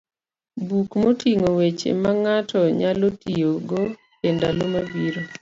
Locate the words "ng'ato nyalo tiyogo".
2.21-3.81